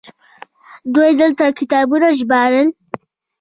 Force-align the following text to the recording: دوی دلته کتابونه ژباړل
دوی 0.93 1.11
دلته 1.21 1.45
کتابونه 1.59 2.07
ژباړل 2.19 2.67